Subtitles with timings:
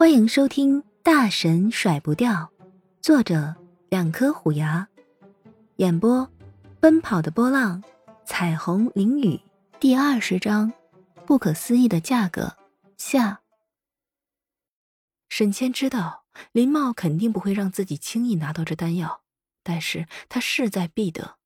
[0.00, 2.32] 欢迎收听《大神甩不掉》，
[3.02, 3.54] 作者
[3.90, 4.88] 两颗虎牙，
[5.76, 6.26] 演播
[6.80, 7.84] 奔跑的波浪，
[8.24, 9.38] 彩虹淋雨，
[9.78, 10.72] 第二十章，
[11.26, 12.56] 不可思议的价格
[12.96, 13.42] 下。
[15.28, 19.20] 沈谦知道林茂肯定不会让自己轻易拿到这丹药，
[19.62, 21.36] 但是他势在必得。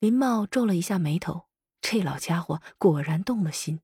[0.00, 1.46] 林茂皱了一下眉头，
[1.80, 3.82] 这老家伙果然动了心，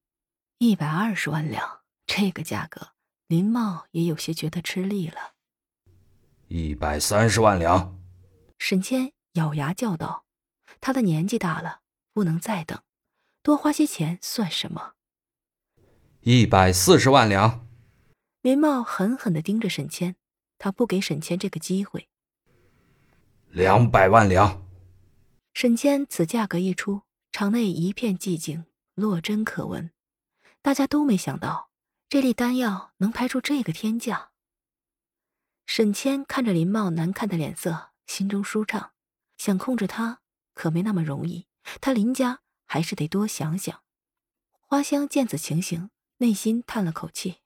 [0.58, 2.88] 一百二十万两，这个价格。
[3.30, 5.34] 林茂也有些觉得吃力了。
[6.48, 7.96] 一百三十万两，
[8.58, 10.24] 沈谦咬牙叫道
[10.82, 12.82] ：“他的年纪大了，不能再等，
[13.40, 14.94] 多花些钱算什么？”
[16.22, 17.68] 一百四十万两。
[18.42, 20.16] 林茂狠狠的盯着沈谦，
[20.58, 22.08] 他不给沈谦这个机会。
[23.50, 24.66] 两百万两。
[25.54, 28.64] 沈谦此价格一出，场内一片寂静，
[28.96, 29.92] 落针可闻，
[30.60, 31.69] 大家都没想到。
[32.10, 34.32] 这粒丹药能拍出这个天价。
[35.64, 38.94] 沈谦看着林茂难看的脸色，心中舒畅，
[39.36, 40.20] 想控制他
[40.52, 41.46] 可没那么容易。
[41.80, 43.84] 他林家还是得多想想。
[44.58, 47.42] 花香见此情形，内心叹了口气，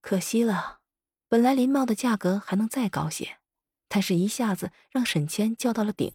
[0.00, 0.80] 可惜了。
[1.28, 3.36] 本来林茂的价格还能再高些，
[3.88, 6.14] 但是一下子让沈谦叫到了顶。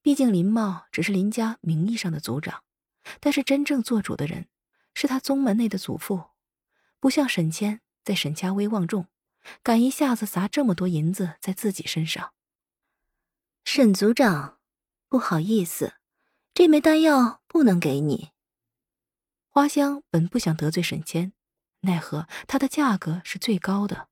[0.00, 2.62] 毕竟林茂只是林家名义上的族长，
[3.18, 4.46] 但是真正做主的人
[4.94, 6.26] 是他宗门内的祖父。
[7.04, 9.08] 不像沈谦在沈家威望重，
[9.62, 12.32] 敢一下子砸这么多银子在自己身上。
[13.62, 14.58] 沈族长，
[15.10, 15.96] 不好意思，
[16.54, 18.30] 这枚丹药不能给你。
[19.50, 21.34] 花香本不想得罪沈谦，
[21.80, 24.08] 奈何他的价格是最高的。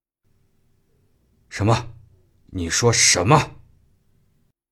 [1.49, 1.95] 什么？
[2.49, 3.63] 你说什么？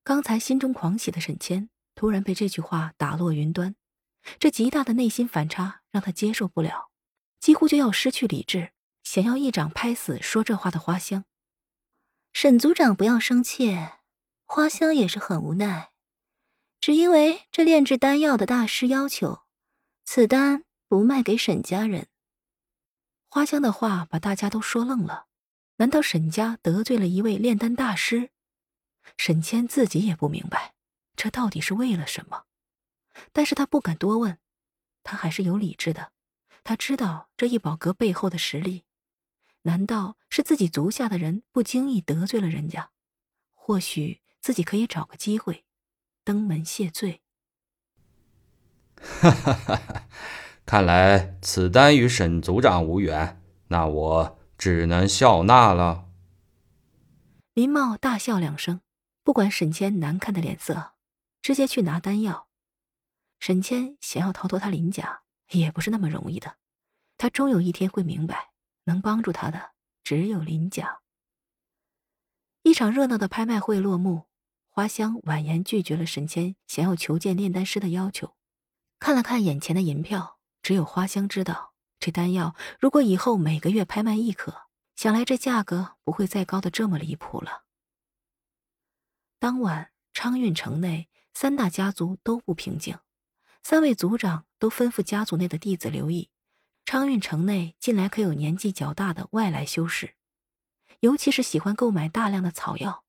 [0.05, 3.75] 刚才心中狂喜的沈谦突然被这句话打落云端，
[4.39, 6.89] 这极大的内心反差让他接受不了。
[7.41, 8.70] 几乎就要失去理智，
[9.02, 11.24] 想要一掌拍死说这话的花香。
[12.33, 13.77] 沈族长不要生气，
[14.44, 15.91] 花香也是很无奈，
[16.80, 19.42] 只因为这炼制丹药的大师要求，
[20.05, 22.06] 此丹不卖给沈家人。
[23.29, 25.27] 花香的话把大家都说愣了，
[25.77, 28.30] 难道沈家得罪了一位炼丹大师？
[29.17, 30.74] 沈谦自己也不明白，
[31.17, 32.45] 这到底是为了什么？
[33.33, 34.39] 但是他不敢多问，
[35.02, 36.12] 他还是有理智的。
[36.63, 38.85] 他知道这一宝阁背后的实力，
[39.63, 42.91] 难道是自己足下的人不经意得罪了人家？
[43.55, 45.65] 或许自己可以找个机会
[46.25, 47.23] 登门谢罪。
[48.97, 50.09] 哈哈哈哈
[50.67, 56.07] 看来此丹与沈族长无缘，那我只能笑纳了。
[57.55, 58.81] 林茂大笑两声，
[59.23, 60.92] 不管沈谦难看的脸色，
[61.42, 62.48] 直接去拿丹药。
[63.39, 65.23] 沈谦想要逃脱他林家。
[65.58, 66.56] 也不是那么容易的，
[67.16, 68.50] 他终有一天会明白，
[68.84, 69.72] 能帮助他的
[70.05, 71.00] 只有林家。
[72.62, 74.27] 一场热闹的拍卖会落幕，
[74.68, 78.36] 花香婉言拒绝了沈谦想要求见炼丹师的要求，
[78.98, 87.64] 看了看眼前的银票，只有花香知道，这丹药如果以后每个月拍卖一颗，想来这价格不会再高的这么离谱了。
[89.38, 92.98] 当晚，昌运城内三大家族都不平静。
[93.63, 96.31] 三位族长都吩咐家族内的弟子留意，
[96.85, 100.15] 昌运城内近来可有年纪较大的外来修士，
[101.01, 103.05] 尤其是喜欢购买大量的草药。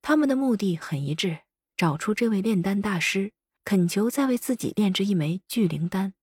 [0.00, 1.40] 他们的目的很一致，
[1.76, 3.32] 找出这位炼丹大师，
[3.64, 6.14] 恳求再为自己炼制一枚聚灵丹。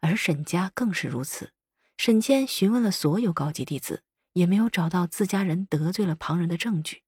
[0.00, 1.52] 而沈家更是如此。
[1.96, 7.02] 沈谦询问了所有高级弟子，也没有找到自家人得罪了旁人的证据。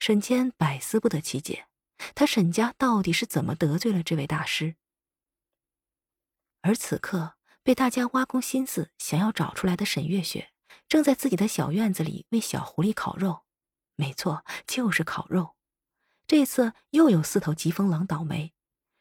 [0.00, 1.66] 沈谦百思不得其解。
[2.14, 4.76] 他沈家到底是怎么得罪了这位大师？
[6.62, 10.52] 而此刻被大家挖空心思想要找出来的沈月雪，
[10.88, 13.44] 正在自己的小院子里为小狐狸烤肉。
[13.96, 15.56] 没错，就是烤肉。
[16.26, 18.52] 这次又有四头疾风狼倒霉，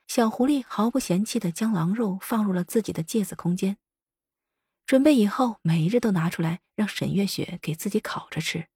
[0.08, 3.78] 小狐狸毫不嫌弃的将狼肉放入了自己的芥子空间，
[4.86, 8.68] 准备以后每一日都拿出来让沈月雪给自己烤着吃。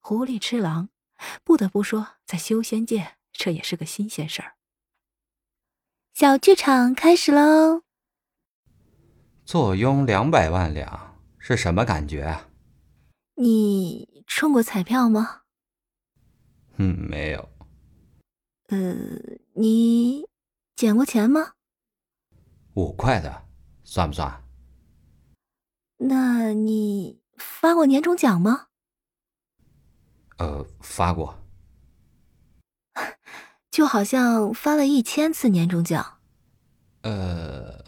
[0.00, 0.91] 狐狸吃狼。
[1.44, 4.54] 不得不说，在修仙界，这也是个新鲜事儿。
[6.14, 7.82] 小剧场开始喽！
[9.44, 12.46] 坐拥两百万两是什么感觉？
[13.34, 15.42] 你中过彩票吗？
[16.76, 17.48] 嗯，没有。
[18.68, 18.94] 呃，
[19.54, 20.26] 你
[20.76, 21.54] 捡过钱吗？
[22.74, 23.46] 五块的，
[23.84, 24.42] 算不算？
[25.98, 28.68] 那你发过年终奖吗？
[30.42, 31.38] 呃，发过，
[33.70, 36.18] 就好像发了一千次年终奖。
[37.02, 37.84] 呃，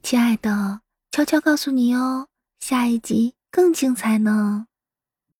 [0.00, 2.28] 亲爱的，悄悄告诉你哦，
[2.60, 4.68] 下一集更精彩呢。